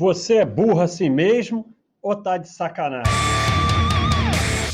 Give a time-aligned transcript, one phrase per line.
[0.00, 1.66] Você é burro assim mesmo
[2.02, 3.12] ou tá de sacanagem?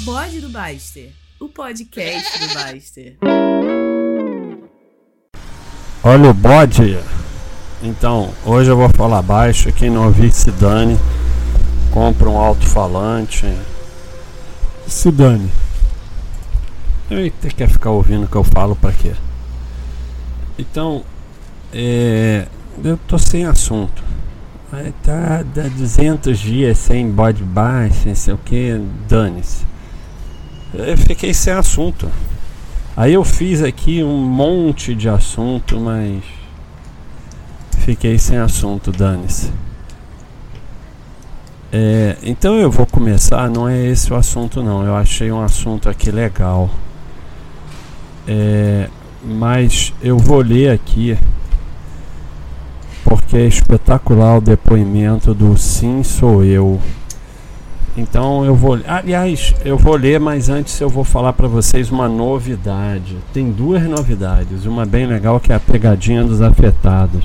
[0.04, 1.10] Bode do Baster,
[1.40, 3.18] o podcast do Baster.
[6.04, 6.96] Olha o bode.
[7.82, 9.72] Então, hoje eu vou falar baixo.
[9.72, 10.96] Quem não ouvir, se dane.
[11.92, 13.52] Compra um alto-falante.
[14.86, 15.50] Se dane.
[17.10, 19.12] Eita, quer ficar ouvindo o que eu falo pra quê?
[20.56, 21.04] Então,
[21.72, 22.46] é,
[22.84, 24.06] eu tô sem assunto.
[25.02, 29.64] Tá dá 200 dias sem bode baixo, não sei o que, dane-se.
[30.74, 32.10] Eu fiquei sem assunto.
[32.96, 36.22] Aí eu fiz aqui um monte de assunto, mas
[37.78, 39.52] fiquei sem assunto, dane-se.
[41.72, 44.84] É, então eu vou começar, não é esse o assunto não.
[44.84, 46.70] Eu achei um assunto aqui legal.
[48.26, 48.88] É,
[49.24, 51.16] mas eu vou ler aqui
[53.06, 56.80] porque é espetacular o depoimento do Sim Sou Eu.
[57.96, 62.08] Então eu vou, aliás, eu vou ler, mas antes eu vou falar para vocês uma
[62.08, 63.16] novidade.
[63.32, 67.24] Tem duas novidades, uma bem legal que é a pegadinha dos afetados.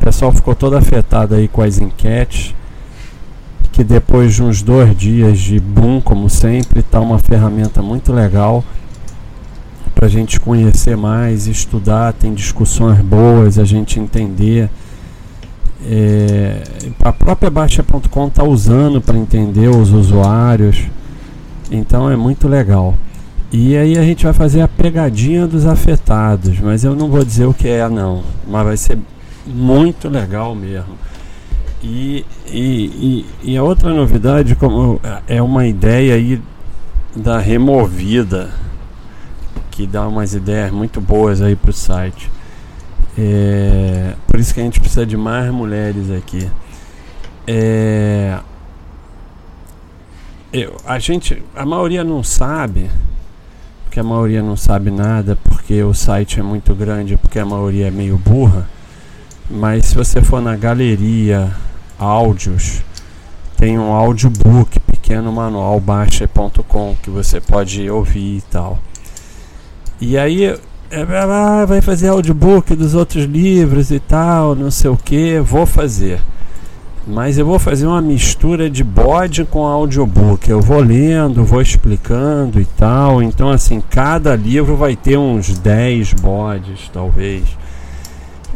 [0.00, 2.54] O pessoal ficou todo afetado aí com as enquetes,
[3.72, 8.62] que depois de uns dois dias de boom, como sempre, está uma ferramenta muito legal
[9.96, 14.70] para a gente conhecer mais, estudar, tem discussões boas, a gente entender.
[15.84, 16.62] É,
[17.00, 20.84] a própria Baixa.com está usando para entender os usuários,
[21.70, 22.94] então é muito legal.
[23.52, 27.46] E aí a gente vai fazer a pegadinha dos afetados, mas eu não vou dizer
[27.46, 28.98] o que é não, mas vai ser
[29.46, 30.94] muito legal mesmo.
[31.82, 36.40] E, e, e, e a outra novidade como é uma ideia aí
[37.14, 38.50] da removida
[39.70, 42.30] que dá umas ideias muito boas aí pro site.
[43.18, 46.50] É, por isso que a gente precisa de mais mulheres aqui.
[47.46, 48.38] É,
[50.52, 52.90] eu, a gente, a maioria não sabe,
[53.84, 57.88] porque a maioria não sabe nada, porque o site é muito grande, porque a maioria
[57.88, 58.68] é meio burra.
[59.50, 61.54] Mas se você for na galeria
[61.98, 62.82] áudios,
[63.56, 68.78] tem um audiobook pequeno manual baixa.com que você pode ouvir e tal.
[70.00, 70.58] E aí
[70.94, 76.20] ah, vai fazer audiobook dos outros livros e tal, não sei o que, vou fazer.
[77.06, 80.48] Mas eu vou fazer uma mistura de bode com audiobook.
[80.48, 83.22] Eu vou lendo, vou explicando e tal.
[83.22, 87.42] Então, assim, cada livro vai ter uns 10 bodes, talvez.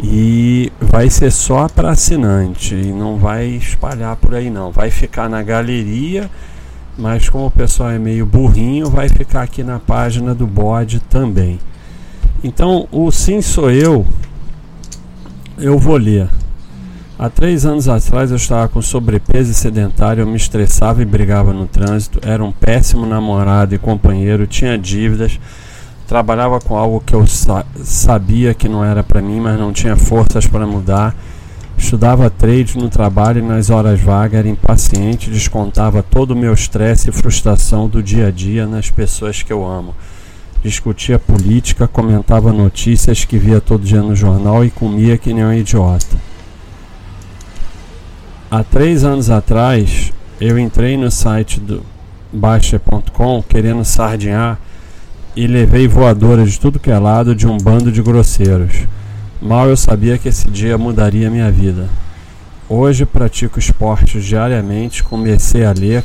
[0.00, 2.74] E vai ser só para assinante.
[2.74, 4.70] E não vai espalhar por aí, não.
[4.70, 6.30] Vai ficar na galeria
[6.98, 11.58] mas como o pessoal é meio burrinho, vai ficar aqui na página do bode também.
[12.46, 14.06] Então, o Sim Sou Eu,
[15.58, 16.28] eu vou ler.
[17.18, 21.52] Há três anos atrás eu estava com sobrepeso e sedentário, eu me estressava e brigava
[21.52, 25.40] no trânsito, era um péssimo namorado e companheiro, tinha dívidas,
[26.06, 29.96] trabalhava com algo que eu sa sabia que não era para mim, mas não tinha
[29.96, 31.16] forças para mudar
[31.76, 37.10] Estudava trade no trabalho e nas horas vagas, era impaciente, descontava todo o meu estresse
[37.10, 39.94] e frustração do dia a dia nas pessoas que eu amo.
[40.62, 45.52] Discutia política, comentava notícias que via todo dia no jornal e comia que nem um
[45.52, 46.16] idiota.
[48.50, 51.82] Há três anos atrás, eu entrei no site do
[52.32, 54.58] Baixa.com querendo sardinhar
[55.34, 58.86] e levei voadora de tudo que é lado de um bando de grosseiros.
[59.40, 61.88] Mal eu sabia que esse dia mudaria minha vida.
[62.68, 66.02] Hoje pratico esportes diariamente, comecei a ler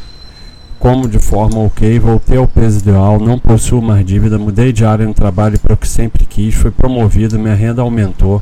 [0.82, 5.06] como de forma ok, voltei ao peso ideal, não possuo mais dívida, mudei de área
[5.06, 8.42] no trabalho para o que sempre quis, fui promovido, minha renda aumentou,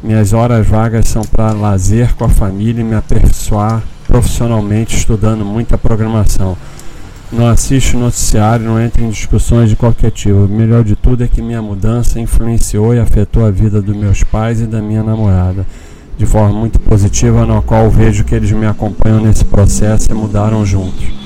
[0.00, 5.76] minhas horas vagas são para lazer com a família e me aperfeiçoar profissionalmente estudando muita
[5.76, 6.56] programação
[7.32, 10.44] não assiste noticiário, não entra em discussões de qualquer tipo.
[10.44, 14.22] O melhor de tudo é que minha mudança influenciou e afetou a vida dos meus
[14.22, 15.66] pais e da minha namorada
[16.16, 20.64] de forma muito positiva, na qual vejo que eles me acompanham nesse processo e mudaram
[20.64, 21.23] juntos.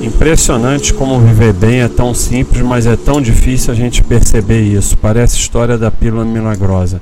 [0.00, 4.96] Impressionante como viver bem é tão simples, mas é tão difícil a gente perceber isso.
[4.96, 7.00] Parece história da pílula milagrosa.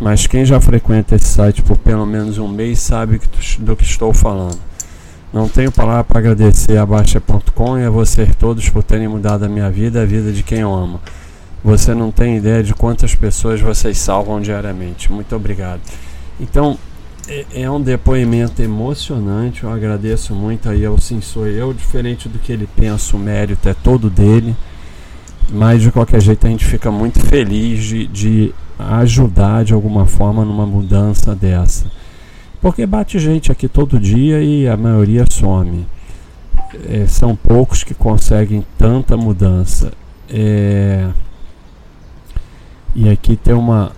[0.00, 3.20] Mas quem já frequenta esse site por pelo menos um mês sabe
[3.58, 4.58] do que estou falando.
[5.32, 9.48] Não tenho palavra para agradecer a Baixa.com e a vocês todos por terem mudado a
[9.48, 11.00] minha vida e a vida de quem eu amo.
[11.62, 15.12] Você não tem ideia de quantas pessoas vocês salvam diariamente.
[15.12, 15.80] Muito obrigado.
[16.40, 16.78] Então,
[17.28, 19.64] é, é um depoimento emocionante.
[19.64, 21.72] Eu agradeço muito aí ao Sim Sou Eu.
[21.72, 24.54] Diferente do que ele pensa, o mérito é todo dele.
[25.50, 30.44] Mas de qualquer jeito a gente fica muito feliz de, de ajudar de alguma forma
[30.44, 31.86] numa mudança dessa.
[32.60, 35.86] Porque bate gente aqui todo dia e a maioria some.
[36.88, 39.92] É, são poucos que conseguem tanta mudança.
[40.28, 41.08] É,
[42.94, 43.92] e aqui tem uma.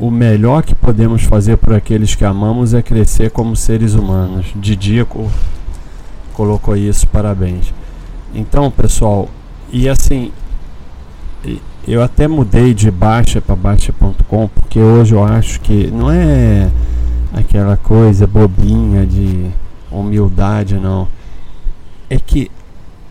[0.00, 4.46] O melhor que podemos fazer por aqueles que amamos é crescer como seres humanos.
[4.56, 5.30] Didico
[6.32, 7.70] colocou isso, parabéns.
[8.34, 9.28] Então, pessoal,
[9.70, 10.32] e assim,
[11.86, 16.70] eu até mudei de baixa para baixa.com porque hoje eu acho que não é
[17.34, 19.50] aquela coisa bobinha de
[19.90, 21.08] humildade, não.
[22.08, 22.50] É que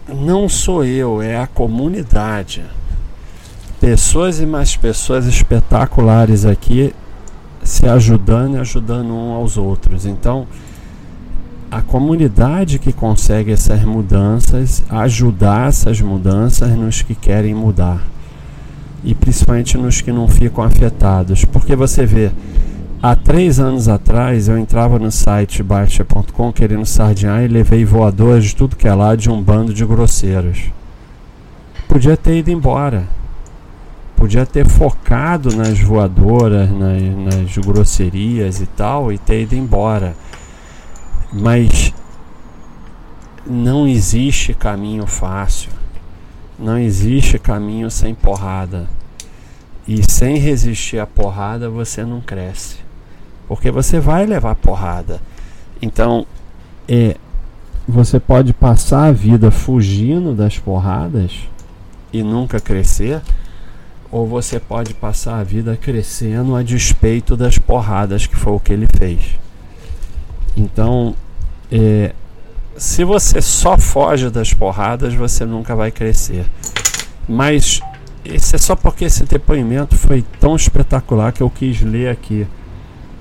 [0.08, 2.64] não sou eu, é a comunidade.
[3.80, 6.94] Pessoas e mais pessoas espetaculares aqui
[7.64, 10.06] se ajudando e ajudando um aos outros.
[10.06, 10.48] Então,
[11.72, 18.02] a comunidade que consegue essas mudanças, ajudar essas mudanças nos que querem mudar.
[19.04, 21.46] E principalmente nos que não ficam afetados.
[21.46, 22.32] Porque você vê,
[23.02, 28.56] há três anos atrás eu entrava no site baixa.com querendo sardinhar e levei voadores de
[28.56, 30.72] tudo que é lá de um bando de grosseiros.
[31.88, 33.19] Podia ter ido embora.
[34.20, 40.14] Podia ter focado nas voadoras, nas, nas grosserias e tal, e ter ido embora
[41.32, 41.94] mas
[43.46, 45.72] não existe caminho fácil.
[46.58, 48.88] Não existe caminho sem porrada.
[49.88, 52.78] E sem resistir à porrada você não cresce.
[53.48, 55.22] Porque você vai levar porrada.
[55.82, 56.26] Então,
[56.88, 57.16] é,
[57.88, 61.32] você pode passar a vida fugindo das porradas
[62.12, 63.22] e nunca crescer,
[64.12, 68.74] ou você pode passar a vida crescendo a despeito das porradas, que foi o que
[68.74, 69.38] ele fez.
[70.58, 71.16] Então,
[71.72, 72.14] é,
[72.76, 76.46] se você só foge das porradas, você nunca vai crescer.
[77.28, 77.82] Mas
[78.26, 82.48] isso é só porque esse depoimento foi tão espetacular que eu quis ler aqui.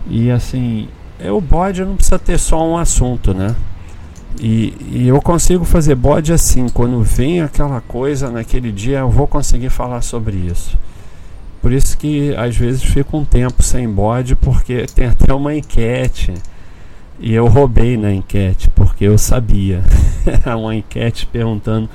[0.07, 0.89] E assim,
[1.19, 3.55] é, o bode não precisa ter só um assunto, né?
[4.41, 9.27] E, e, eu consigo fazer bode assim, quando vem aquela coisa naquele dia, eu vou
[9.27, 10.79] conseguir falar sobre isso.
[11.61, 16.35] Por isso que às vezes fica um tempo sem bode, porque tem até uma enquete
[17.19, 19.83] e eu roubei na enquete, porque eu sabia.
[20.57, 21.89] uma enquete perguntando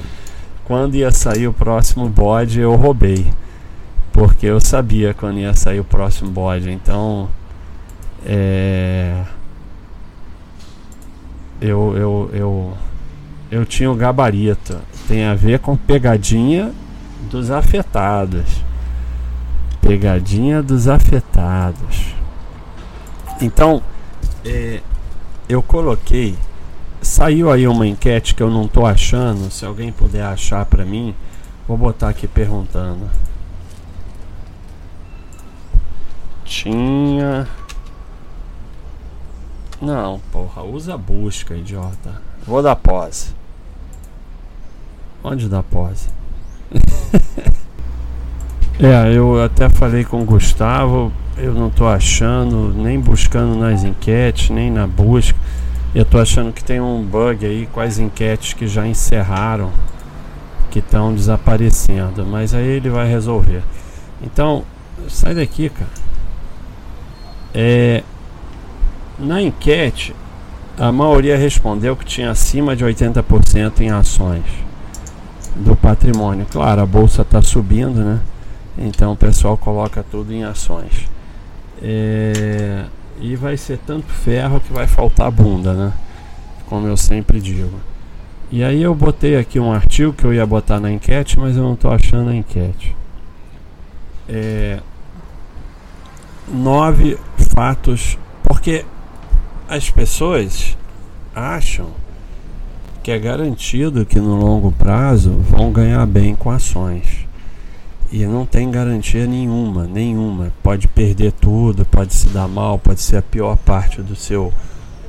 [0.66, 3.26] quando ia sair o próximo bode, eu roubei.
[4.12, 6.72] Porque eu sabia quando ia sair o próximo bode.
[6.72, 7.30] Então,
[8.26, 9.24] é.
[11.66, 12.78] Eu, eu, eu,
[13.50, 14.78] eu tinha o gabarito.
[15.08, 16.74] Tem a ver com pegadinha
[17.32, 18.62] dos afetados.
[19.80, 22.14] Pegadinha dos afetados.
[23.42, 23.82] Então,
[24.44, 24.82] é,
[25.48, 26.36] eu coloquei.
[27.02, 29.50] Saiu aí uma enquete que eu não tô achando.
[29.50, 31.16] Se alguém puder achar para mim,
[31.66, 33.10] vou botar aqui perguntando.
[36.44, 37.48] Tinha.
[39.84, 42.22] Não, porra, usa busca, idiota.
[42.46, 43.36] Vou dar pause.
[45.24, 46.10] Onde dá pause?
[48.80, 54.50] é, eu até falei com o Gustavo eu não estou achando, nem buscando nas enquetes,
[54.50, 55.38] nem na busca.
[55.94, 59.72] Eu estou achando que tem um bug aí com as enquetes que já encerraram,
[60.70, 63.64] que estão desaparecendo, mas aí ele vai resolver.
[64.22, 64.64] Então,
[65.08, 65.90] sai daqui, cara.
[67.54, 68.04] É,
[69.24, 70.16] na enquete,
[70.78, 74.44] a maioria respondeu que tinha acima de 80% em ações
[75.56, 76.46] do patrimônio.
[76.50, 78.20] Claro, a bolsa está subindo, né?
[78.78, 81.08] Então o pessoal coloca tudo em ações.
[81.82, 82.86] É,
[83.22, 85.94] e vai ser tanto ferro que vai faltar bunda, né?
[86.68, 87.80] Como eu sempre digo.
[88.52, 91.64] E aí eu botei aqui um artigo que eu ia botar na enquete, mas eu
[91.64, 92.96] não estou achando a enquete.
[94.28, 94.80] É,
[96.48, 97.18] nove
[97.54, 98.86] fatos, porque
[99.74, 100.78] as pessoas
[101.34, 101.88] acham
[103.02, 107.26] que é garantido que no longo prazo vão ganhar bem com ações
[108.12, 110.54] e não tem garantia nenhuma, nenhuma.
[110.62, 114.54] Pode perder tudo, pode se dar mal, pode ser a pior parte do seu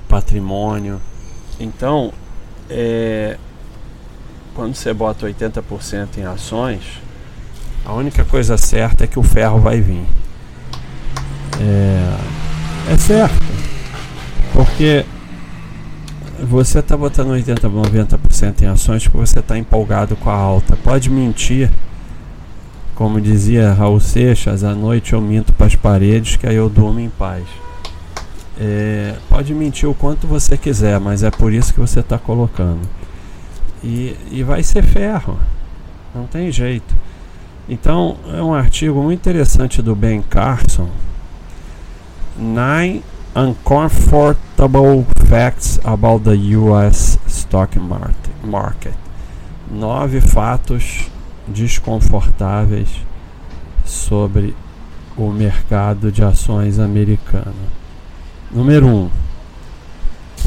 [0.08, 0.98] patrimônio.
[1.60, 2.10] Então,
[2.70, 3.36] é,
[4.54, 7.02] quando você bota 80% em ações,
[7.84, 10.06] a única coisa certa é que o ferro vai vir.
[11.60, 13.53] É, é certo,
[14.54, 15.04] porque
[16.48, 20.76] você está botando 80, 90% em ações porque você está empolgado com a alta.
[20.76, 21.70] Pode mentir
[22.94, 27.00] como dizia Raul Seixas, à noite eu minto para as paredes que aí eu durmo
[27.00, 27.42] em paz.
[28.58, 32.82] É, pode mentir o quanto você quiser, mas é por isso que você está colocando.
[33.82, 35.36] E, e vai ser ferro,
[36.14, 36.94] não tem jeito.
[37.68, 40.88] Então, é um artigo muito interessante do Ben Carson.
[42.38, 43.02] Nine
[43.36, 47.76] Uncomfortable Facts About the US Stock
[48.44, 48.94] Market.
[49.68, 51.10] Nove fatos
[51.48, 52.88] desconfortáveis
[53.84, 54.54] sobre
[55.16, 57.54] o mercado de ações americano.
[58.52, 58.90] Número 1.
[58.90, 59.10] Um,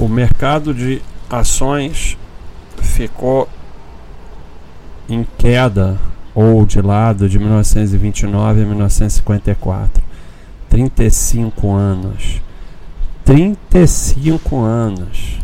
[0.06, 2.17] o mercado de ações
[2.77, 3.50] ficou
[5.10, 6.00] em queda
[6.34, 10.01] ou de lado de 1929 a 1954.
[10.70, 12.47] 35 anos
[13.27, 15.38] 35 anos.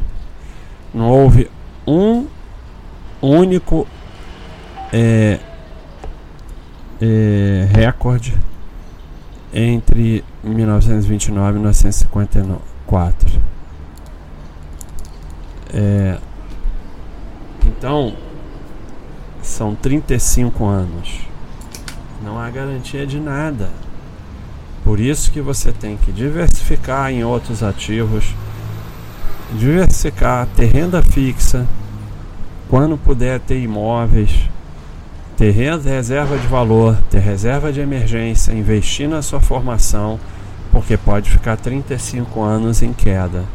[0.93, 1.51] Não houve
[1.85, 2.27] um
[3.21, 3.85] único
[4.93, 5.37] é,
[7.01, 8.33] é, recorde
[9.53, 13.41] entre 1929 e 1954.
[15.73, 16.17] É,
[17.65, 18.15] então,
[19.41, 21.19] são 35 anos.
[22.23, 23.69] Não há garantia de nada.
[24.83, 28.35] Por isso que você tem que diversificar em outros ativos,
[29.53, 31.65] diversificar, ter renda fixa,
[32.69, 34.49] quando puder ter imóveis,
[35.37, 40.19] ter reserva de valor, ter reserva de emergência, investir na sua formação,
[40.71, 43.45] porque pode ficar 35 anos em queda.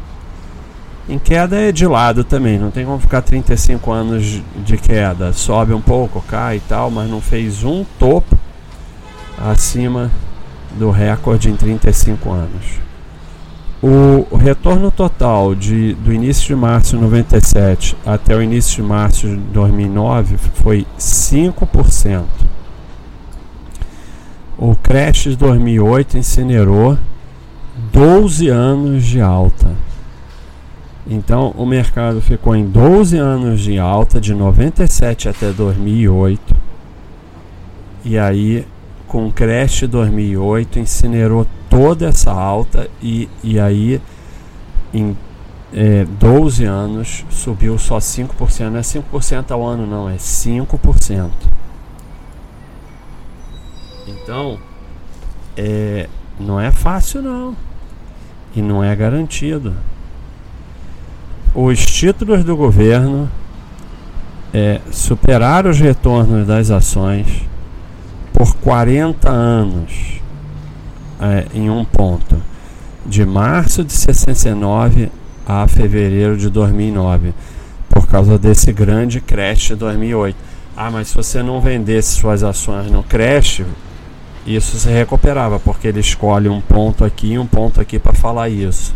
[1.09, 5.33] Em queda é de lado também, não tem como ficar 35 anos de queda.
[5.33, 8.39] Sobe um pouco, cai e tal, mas não fez um topo
[9.39, 10.11] acima
[10.79, 12.81] do recorde em 35 anos.
[13.81, 19.29] O retorno total de, do início de março de 97 até o início de março
[19.29, 22.25] de 2009 foi 5%.
[24.57, 26.99] O crash de 2008 incinerou
[27.93, 29.71] 12 anos de alta.
[31.07, 36.57] Então o mercado ficou em 12 anos de alta, de 97 até 2008.
[38.05, 38.67] E aí
[39.09, 44.01] com o crash 2008 incinerou toda essa alta e, e aí
[44.93, 45.17] em
[45.73, 48.71] é, 12 anos subiu só 5%.
[48.71, 51.31] Não é 5% ao ano, não, é 5%.
[54.07, 54.59] Então,
[55.57, 57.57] é, não é fácil, não.
[58.55, 59.75] E não é garantido.
[61.55, 63.31] Os títulos do governo
[64.53, 67.48] é, superaram os retornos das ações
[68.39, 70.21] por 40 anos
[71.21, 72.41] é, em um ponto,
[73.05, 75.11] de março de 69
[75.45, 77.35] a fevereiro de 2009,
[77.89, 80.37] por causa desse grande crash de 2008.
[80.77, 83.63] Ah, mas se você não vendesse suas ações no crash,
[84.47, 88.49] isso se recuperava, porque ele escolhe um ponto aqui e um ponto aqui para falar
[88.49, 88.95] isso.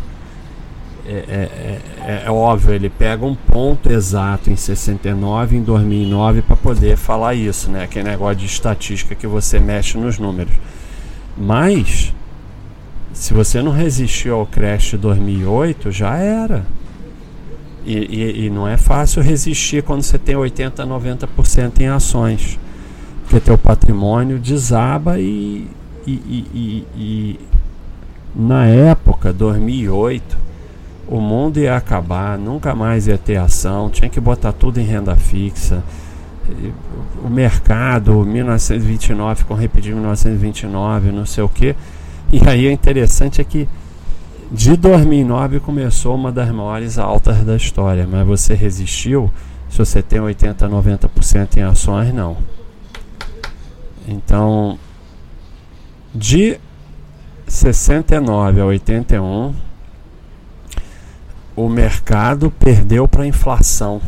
[1.04, 6.56] É, é, é, é, óbvio, ele pega um ponto exato em 69, em 2009 para
[6.56, 7.84] poder falar isso, né?
[7.84, 10.54] Aquele negócio de estatística que você mexe nos números.
[11.36, 12.14] Mas,
[13.12, 16.64] se você não resistiu ao crash de 2008, já era.
[17.84, 22.60] E, e, e não é fácil resistir quando você tem 80, 90% em ações.
[23.24, 25.66] Porque teu patrimônio desaba e,
[26.06, 27.40] e
[28.36, 30.51] na época, 2008
[31.08, 35.16] o mundo ia acabar, nunca mais ia ter ação, tinha que botar tudo em renda
[35.16, 35.82] fixa.
[37.24, 41.76] O mercado, 1929, ficou repetindo 1929, não sei o que.
[42.32, 43.68] E aí o interessante é que
[44.50, 49.30] de 2009 começou uma das maiores altas da história, mas você resistiu
[49.68, 52.36] se você tem 80, 90% em ações, não.
[54.06, 54.78] Então,
[56.14, 56.58] de
[57.46, 59.54] 69 a 81,
[61.54, 64.00] o mercado perdeu para a inflação.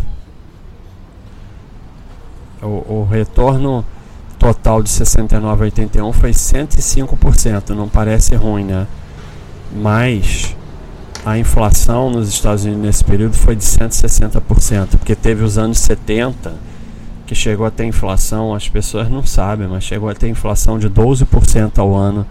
[2.62, 3.84] O, o, retorno
[4.38, 8.86] total de 69 a 81 foi 105%, não parece ruim, né?
[9.74, 10.56] Mas
[11.24, 16.54] a inflação nos Estados Unidos nesse período foi de 160%, porque teve os anos 70
[17.26, 20.88] que chegou a ter inflação, as pessoas não sabem, mas chegou a ter inflação de
[20.88, 22.26] 12% ao ano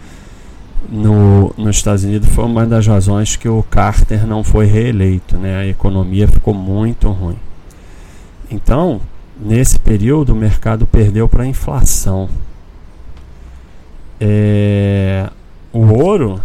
[0.90, 5.58] no, nos Estados Unidos foi uma das razões que o Carter não foi reeleito, né?
[5.58, 7.38] A economia ficou muito ruim.
[8.50, 9.02] Então,
[9.40, 12.30] nesse período, o mercado perdeu para a inflação.
[14.20, 15.30] É,
[15.72, 16.40] o ouro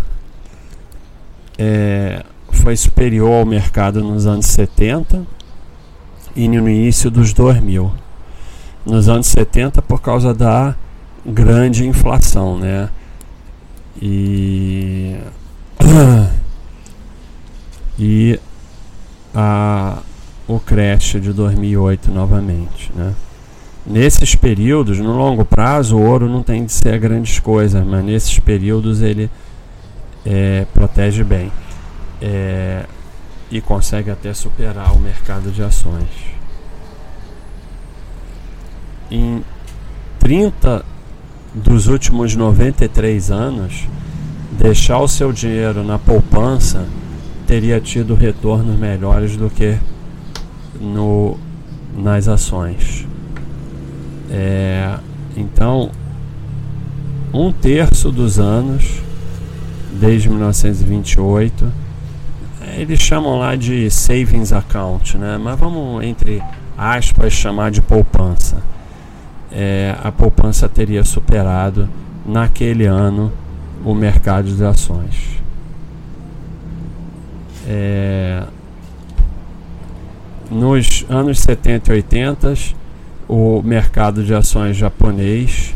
[1.59, 5.27] é, foi superior ao mercado nos anos 70
[6.35, 7.93] e no início dos 2000.
[8.87, 10.75] Nos anos 70, por causa da
[11.27, 12.89] grande inflação, né?
[14.01, 15.19] E
[17.99, 18.39] e
[19.35, 19.99] a,
[20.47, 23.15] o crash de 2008 novamente, né?
[23.87, 28.39] Nesses períodos, no longo prazo, o ouro não tem de ser grandes coisas, mas nesses
[28.39, 29.31] períodos ele
[30.27, 31.51] é, protege bem.
[32.21, 32.85] é,
[33.51, 36.09] e consegue até superar o mercado de ações.
[39.11, 39.43] Em
[40.19, 40.85] 30
[41.55, 43.89] dos últimos 93 anos,
[44.59, 46.87] deixar o seu dinheiro na poupança
[47.49, 49.79] teria tido retornos melhores do que
[50.79, 51.39] no,
[51.97, 53.07] nas ações.
[54.31, 54.99] É,
[55.35, 55.91] então,
[57.33, 59.01] um terço dos anos,
[59.99, 61.73] desde 1928,
[62.77, 65.39] eles chamam lá de savings account, né?
[65.39, 66.43] mas vamos, entre
[66.77, 68.63] aspas, chamar de poupança.
[69.51, 71.89] É, a poupança teria superado
[72.27, 73.33] naquele ano
[73.85, 75.39] o mercado de ações.
[77.67, 78.43] É,
[80.51, 82.55] nos anos 70 e 80,
[83.29, 85.75] o mercado de ações japonês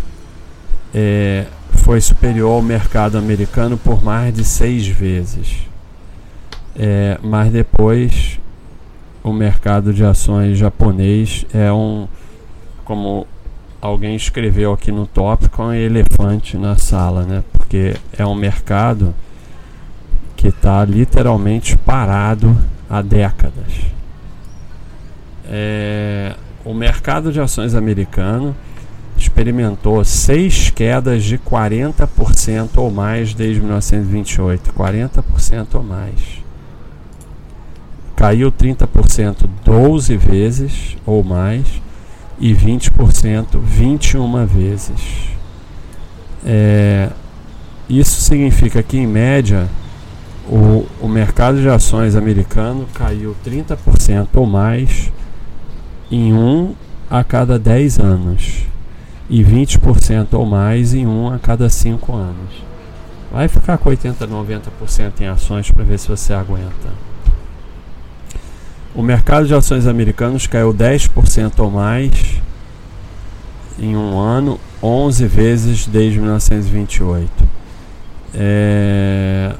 [0.94, 5.66] é, foi superior ao mercado americano por mais de seis vezes.
[6.74, 8.40] É, mas depois
[9.22, 12.08] o mercado de ações japonês é um,
[12.84, 13.26] como
[13.82, 17.42] alguém escreveu aqui no tópico, um elefante na sala, né?
[17.52, 19.12] Porque é um mercado
[20.36, 22.56] que está literalmente parado
[22.88, 23.72] há décadas.
[25.46, 28.54] É, o mercado de ações americano
[29.16, 34.72] experimentou seis quedas de 40% ou mais desde 1928.
[34.72, 36.40] 40% ou mais.
[38.14, 41.82] Caiu 30% 12 vezes ou mais
[42.42, 45.28] e 20% 21 vezes.
[46.44, 47.08] É,
[47.88, 49.68] isso significa que, em média,
[50.48, 55.12] o, o mercado de ações americano caiu 30% ou mais
[56.10, 56.74] em um
[57.08, 58.64] a cada 10 anos
[59.30, 62.64] e 20% ou mais em um a cada 5 anos.
[63.30, 67.11] Vai ficar com 80, 90% em ações para ver se você aguenta.
[68.94, 72.42] O mercado de ações americanos caiu 10% ou mais
[73.78, 77.30] em um ano, 11 vezes desde 1928.
[78.34, 79.54] É...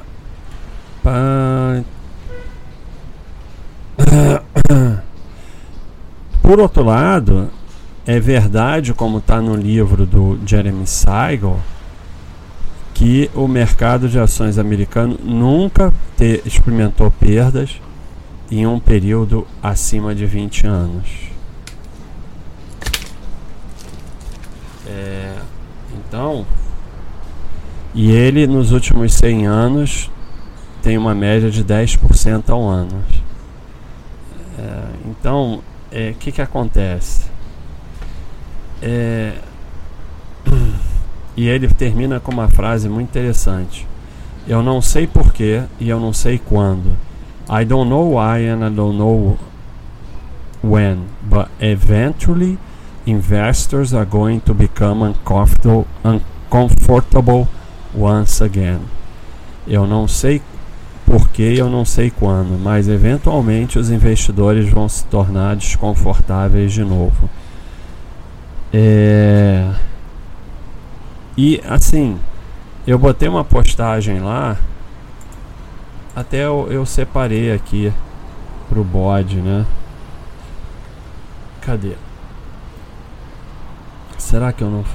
[6.41, 7.49] Por outro lado,
[8.05, 11.59] é verdade, como está no livro do Jeremy Siegel,
[12.93, 17.81] que o mercado de ações americano nunca te, experimentou perdas
[18.51, 21.09] em um período acima de 20 anos.
[24.85, 25.35] É,
[25.93, 26.45] então,
[27.93, 30.11] e ele nos últimos 100 anos
[30.81, 33.03] tem uma média de 10% ao ano.
[34.59, 37.25] É, então, o é, que, que acontece?
[38.81, 39.33] É,
[41.37, 43.87] e ele termina com uma frase muito interessante.
[44.47, 46.97] Eu não sei porquê e eu não sei quando
[47.49, 49.37] I don't know why and I don't know
[50.61, 52.57] when, but eventually
[53.05, 57.47] investors are going to become uncomfortable, uncomfortable
[57.93, 58.81] once again.
[59.67, 60.41] Eu não sei
[61.05, 67.29] porquê, eu não sei quando, mas eventualmente os investidores vão se tornar desconfortáveis de novo.
[68.73, 69.69] É...
[71.37, 72.17] E assim,
[72.87, 74.57] eu botei uma postagem lá
[76.15, 77.91] até eu, eu separei aqui
[78.69, 79.65] pro bode, né?
[81.61, 81.95] Cadê?
[84.17, 84.85] Será que eu não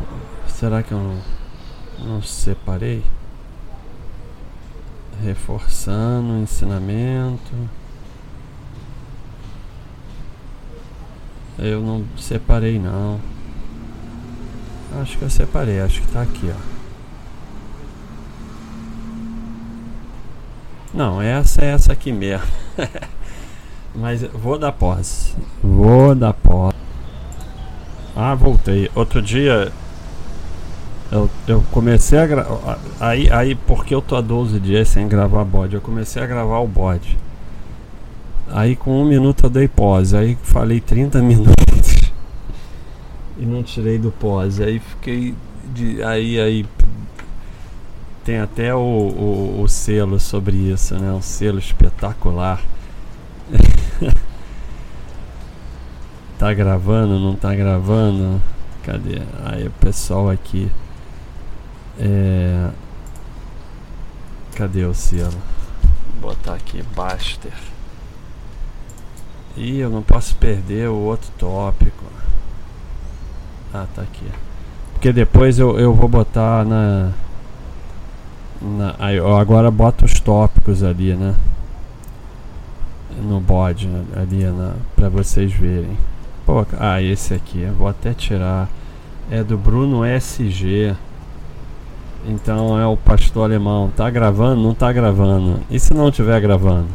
[0.48, 1.18] será que eu não
[2.07, 3.02] não separei?
[5.22, 7.52] Reforçando o ensinamento.
[11.59, 13.20] Eu não separei não.
[15.00, 16.77] Acho que eu separei, acho que tá aqui, ó.
[20.92, 22.46] Não, essa é essa aqui mesmo.
[23.94, 25.37] Mas vou dar pós.
[25.62, 26.74] Vou dar pós.
[28.14, 28.90] Ah, voltei.
[28.94, 29.72] Outro dia
[31.11, 32.79] eu, eu comecei a gravar.
[33.01, 36.59] Aí, aí, porque eu tô há 12 dias sem gravar bode, eu comecei a gravar
[36.59, 37.16] o bode.
[38.51, 40.16] Aí com um minuto eu dei pause.
[40.16, 42.12] Aí falei 30 minutos.
[43.38, 44.62] e não tirei do pause.
[44.62, 45.35] Aí fiquei.
[45.74, 46.66] De, aí, aí
[48.28, 51.10] tem até o, o, o selo sobre isso, né?
[51.10, 52.60] Um selo espetacular.
[56.38, 58.38] tá gravando, não tá gravando?
[58.82, 59.22] Cadê?
[59.46, 60.70] Aí o pessoal aqui.
[61.98, 62.68] É...
[64.54, 65.32] Cadê o selo?
[66.20, 67.54] Vou botar aqui Baster.
[69.56, 72.04] Ih, eu não posso perder o outro tópico.
[73.72, 74.26] Ah, tá aqui.
[74.92, 77.10] Porque depois eu, eu vou botar na.
[78.61, 81.35] Na, aí, agora bota os tópicos ali, né?
[83.23, 84.44] no bode ali
[84.94, 85.97] para vocês verem.
[86.47, 88.68] Pô, ah, esse aqui, vou até tirar.
[89.31, 90.94] É do Bruno SG.
[92.27, 93.90] Então é o pastor alemão.
[93.94, 94.62] Tá gravando?
[94.62, 95.61] Não tá gravando.
[95.71, 96.88] E se não estiver gravando?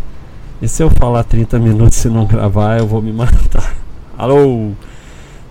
[0.61, 3.75] E se eu falar 30 minutos e não gravar, eu vou me matar.
[4.17, 4.71] Alô?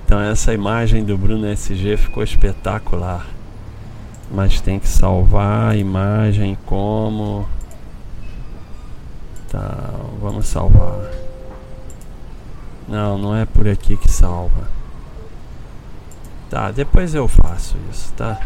[0.05, 3.27] Então essa imagem do Bruno SG ficou espetacular.
[4.33, 7.47] Mas tem que salvar a imagem como.
[9.51, 9.91] Tá,
[10.21, 11.11] vamos salvar.
[12.89, 14.69] Não, não é por aqui que salva.
[16.49, 18.41] Tá, depois eu faço isso, tá?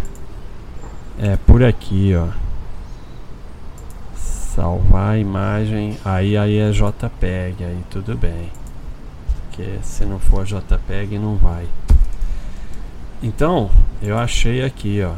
[1.18, 2.28] É por aqui, ó.
[4.16, 8.50] Salvar a imagem, aí aí é JPEG, aí tudo bem.
[9.42, 11.66] Porque se não for JPEG não vai.
[13.22, 13.70] Então,
[14.02, 15.14] eu achei aqui, ó.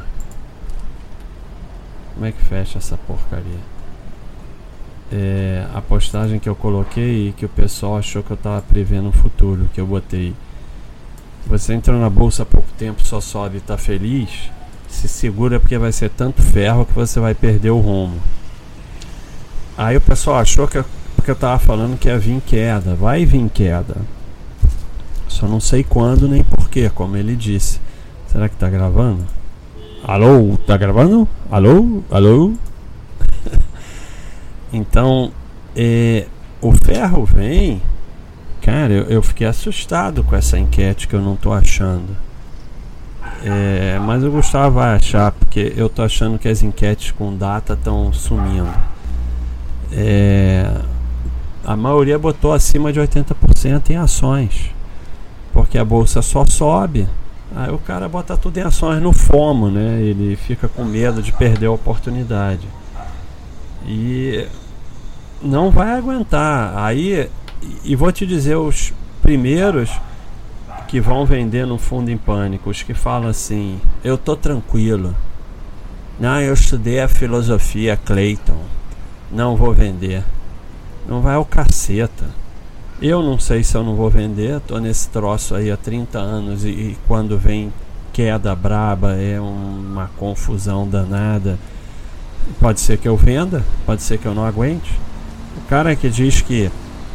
[2.18, 3.60] Como é que fecha essa porcaria?
[5.12, 9.12] É, a postagem que eu coloquei que o pessoal achou que eu tava prevendo o
[9.12, 10.34] futuro, que eu botei.
[11.46, 14.50] Você entrou na bolsa há pouco tempo, só sobe e tá feliz
[14.88, 18.18] se segura porque vai ser tanto ferro que você vai perder o rumo.
[19.76, 22.96] Aí o pessoal achou que eu, porque eu tava falando que ia vir queda.
[22.96, 23.94] Vai vir queda.
[25.28, 27.80] Só não sei quando nem porquê, como ele disse.
[28.26, 29.37] Será que tá gravando?
[30.08, 30.56] Alô?
[30.66, 31.28] Tá gravando?
[31.50, 32.02] Alô?
[32.10, 32.54] Alô?
[34.72, 35.30] então,
[35.76, 36.24] é,
[36.62, 37.82] o ferro vem.
[38.62, 42.16] Cara, eu, eu fiquei assustado com essa enquete que eu não tô achando.
[43.44, 47.74] É, mas o Gustavo vai achar, porque eu tô achando que as enquetes com data
[47.74, 48.72] estão sumindo.
[49.92, 50.72] É,
[51.62, 54.70] a maioria botou acima de 80% em ações,
[55.52, 57.06] porque a bolsa só sobe.
[57.54, 60.00] Aí o cara bota tudo em ações no FOMO, né?
[60.00, 62.68] Ele fica com medo de perder a oportunidade.
[63.86, 64.46] E
[65.42, 66.76] não vai aguentar.
[66.76, 67.28] Aí,
[67.84, 69.90] e vou te dizer, os primeiros
[70.88, 75.14] que vão vender no fundo em pânico, os que falam assim: eu tô tranquilo.
[76.18, 78.58] Não, eu estudei a filosofia Clayton.
[79.30, 80.24] Não vou vender.
[81.06, 82.26] Não vai ao caceta.
[83.00, 84.60] Eu não sei se eu não vou vender.
[84.60, 87.72] Tô nesse troço aí há 30 anos e, e quando vem
[88.12, 91.56] queda braba é uma confusão danada.
[92.58, 94.90] Pode ser que eu venda, pode ser que eu não aguente.
[95.56, 96.70] O cara que diz que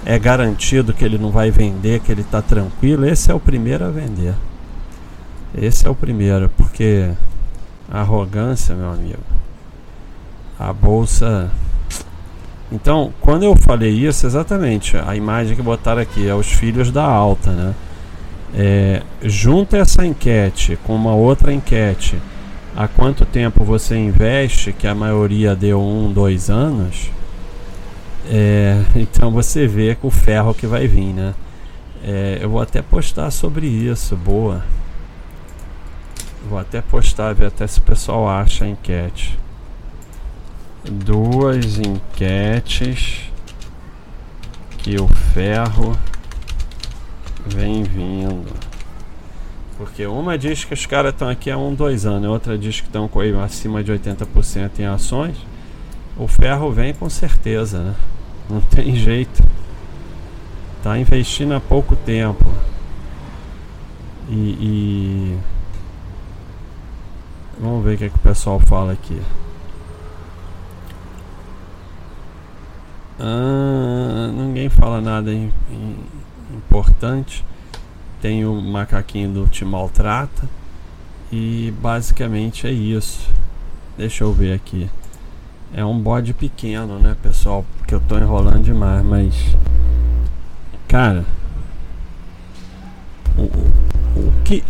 [0.06, 3.84] é garantido que ele não vai vender, que ele está tranquilo, esse é o primeiro
[3.86, 4.36] a vender.
[5.56, 7.12] Esse é o primeiro, porque
[7.92, 9.20] a arrogância, meu amigo,
[10.58, 11.52] a bolsa.
[12.74, 17.06] Então, quando eu falei isso, exatamente, a imagem que botaram aqui é os filhos da
[17.06, 17.74] alta, né?
[18.56, 22.18] É, junta essa enquete com uma outra enquete,
[22.76, 27.12] há quanto tempo você investe, que a maioria deu um, dois anos
[28.30, 31.34] é, então você vê com o ferro que vai vir, né?
[32.04, 34.64] É, eu vou até postar sobre isso, boa.
[36.50, 39.40] Vou até postar, ver até se o pessoal acha a enquete.
[40.90, 43.32] Duas enquetes
[44.80, 45.98] que o ferro
[47.46, 48.52] vem vindo.
[49.78, 52.88] Porque uma diz que os caras estão aqui há um, dois anos, outra diz que
[52.88, 55.38] estão com acima de 80% em ações.
[56.18, 57.96] O ferro vem com certeza, né?
[58.50, 59.42] Não tem jeito.
[60.84, 62.46] Tá investindo há pouco tempo.
[64.30, 65.38] E, e...
[67.60, 69.20] vamos ver o que, é que o pessoal fala aqui.
[73.20, 75.96] Ah, ninguém fala nada em, em,
[76.56, 77.46] importante.
[78.22, 80.48] Tem o macaquinho do Te Maltrata.
[81.32, 83.30] E basicamente é isso.
[83.98, 84.90] Deixa eu ver aqui.
[85.74, 87.66] É um bode pequeno, né, pessoal?
[87.78, 89.56] Porque eu tô enrolando demais, mas.
[90.88, 91.26] Cara.
[93.38, 94.64] O, o que.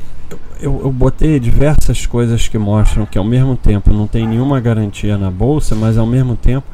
[0.60, 5.18] Eu, eu botei diversas coisas que mostram que ao mesmo tempo não tem nenhuma garantia
[5.18, 6.66] na bolsa, mas ao mesmo tempo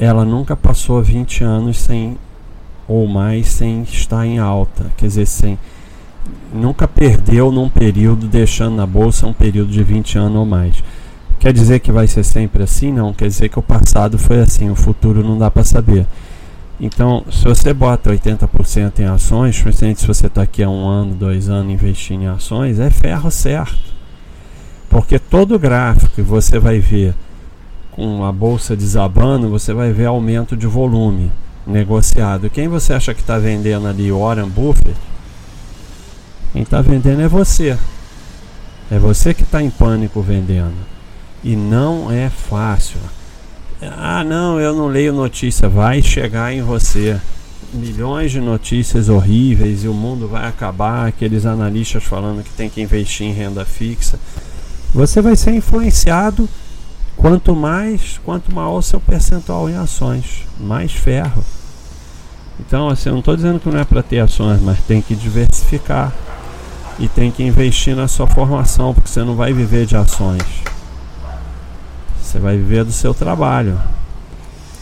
[0.00, 2.16] ela nunca passou 20 anos sem
[2.88, 5.58] ou mais sem estar em alta, quer dizer, sem
[6.52, 10.82] nunca perdeu num período deixando na bolsa um período de 20 anos ou mais.
[11.38, 12.90] Quer dizer que vai ser sempre assim?
[12.92, 16.06] Não, quer dizer que o passado foi assim, o futuro não dá para saber.
[16.80, 21.14] Então, se você bota 80% em ações, principalmente se você está aqui há um ano,
[21.14, 23.94] dois anos investindo em ações, é ferro certo.
[24.88, 27.14] Porque todo gráfico que você vai ver
[28.00, 31.30] com a bolsa desabando, você vai ver aumento de volume
[31.66, 32.48] negociado.
[32.48, 34.10] Quem você acha que está vendendo ali?
[34.10, 34.96] Warren Buffett?
[36.50, 37.76] Quem está vendendo é você.
[38.90, 40.78] É você que está em pânico vendendo.
[41.44, 42.98] E não é fácil.
[43.82, 45.68] Ah, não, eu não leio notícia.
[45.68, 47.20] Vai chegar em você.
[47.74, 52.80] milhões de notícias horríveis e o mundo vai acabar, aqueles analistas falando que tem que
[52.80, 54.18] investir em renda fixa,
[54.92, 56.48] você vai ser influenciado
[57.20, 61.44] quanto mais, quanto maior o seu percentual em ações, mais ferro.
[62.58, 65.14] Então, assim, eu não estou dizendo que não é para ter ações, mas tem que
[65.14, 66.12] diversificar
[66.98, 70.42] e tem que investir na sua formação, porque você não vai viver de ações.
[72.22, 73.78] Você vai viver do seu trabalho.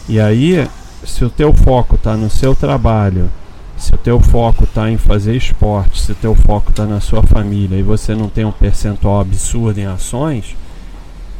[0.07, 0.65] E aí,
[1.03, 3.29] se o teu foco está no seu trabalho,
[3.75, 7.21] se o teu foco está em fazer esporte, se o teu foco está na sua
[7.21, 10.55] família e você não tem um percentual absurdo em ações,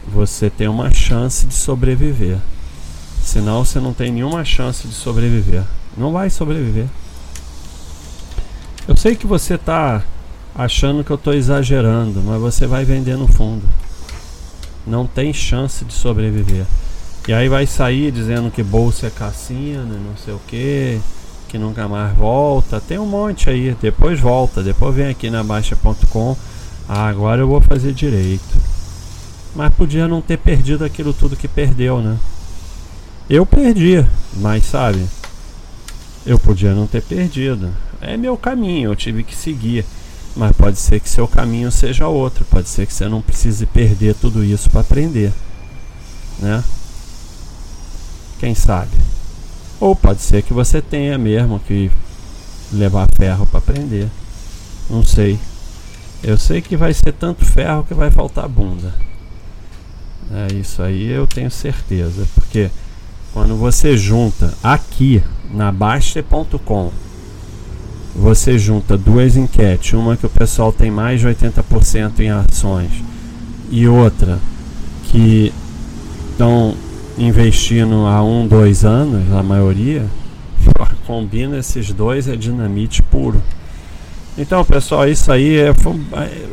[0.09, 2.37] você tem uma chance de sobreviver.
[3.21, 5.63] Senão você não tem nenhuma chance de sobreviver.
[5.95, 6.87] Não vai sobreviver.
[8.87, 10.03] Eu sei que você está
[10.55, 13.63] achando que eu estou exagerando, mas você vai vender no fundo.
[14.85, 16.65] Não tem chance de sobreviver.
[17.27, 20.99] E aí vai sair dizendo que bolsa é cassina, não sei o que,
[21.47, 22.81] que nunca mais volta.
[22.81, 26.35] Tem um monte aí, depois volta, depois vem aqui na Baixa.com.
[26.87, 28.68] Ah, agora eu vou fazer direito.
[29.55, 32.17] Mas podia não ter perdido aquilo tudo que perdeu, né?
[33.29, 34.05] Eu perdi,
[34.37, 35.05] mas sabe,
[36.25, 37.71] eu podia não ter perdido.
[38.01, 39.85] É meu caminho, eu tive que seguir.
[40.35, 44.15] Mas pode ser que seu caminho seja outro, pode ser que você não precise perder
[44.15, 45.33] tudo isso para aprender,
[46.39, 46.63] né?
[48.39, 48.95] Quem sabe?
[49.79, 51.91] Ou pode ser que você tenha mesmo que
[52.71, 54.07] levar ferro para aprender.
[54.89, 55.39] Não sei.
[56.23, 58.93] Eu sei que vai ser tanto ferro que vai faltar bunda.
[60.31, 62.69] É isso aí eu tenho certeza, porque
[63.33, 66.91] quando você junta aqui na Baster.com,
[68.15, 72.91] você junta duas enquetes, uma que o pessoal tem mais de 80% em ações
[73.71, 74.39] e outra
[75.05, 75.53] que
[76.31, 76.75] estão
[77.17, 80.05] investindo há um, dois anos, a maioria,
[81.05, 83.41] combina esses dois é dinamite puro.
[84.37, 85.73] Então, pessoal, isso aí é,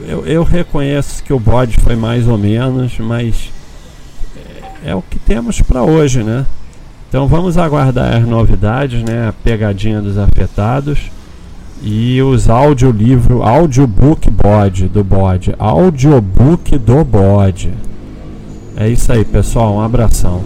[0.08, 3.55] eu, eu reconheço que o bode foi mais ou menos, mas é,
[4.86, 6.46] é o que temos para hoje, né?
[7.08, 9.28] Então vamos aguardar as novidades, né?
[9.28, 11.10] A pegadinha dos afetados
[11.82, 17.72] e os audiolivro, audiobook bode do bode, audiobook do bode.
[18.76, 19.74] É isso aí, pessoal.
[19.74, 20.42] Um abração.